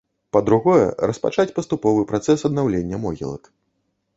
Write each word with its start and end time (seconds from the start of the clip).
Па-другое, 0.35 0.85
распачаць 1.11 1.53
паступовы 1.59 2.07
працэс 2.13 2.45
аднаўлення 2.51 3.03
могілак. 3.05 3.43